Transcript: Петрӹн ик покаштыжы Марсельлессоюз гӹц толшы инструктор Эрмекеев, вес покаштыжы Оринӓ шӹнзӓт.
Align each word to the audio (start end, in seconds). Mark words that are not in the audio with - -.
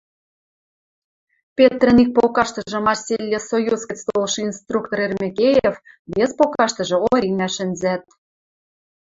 Петрӹн 1.55 1.97
ик 2.03 2.09
покаштыжы 2.15 2.79
Марсельлессоюз 2.85 3.81
гӹц 3.89 4.01
толшы 4.07 4.39
инструктор 4.47 4.97
Эрмекеев, 5.05 5.75
вес 6.13 6.31
покаштыжы 6.39 6.97
Оринӓ 7.11 7.47
шӹнзӓт. 7.55 8.03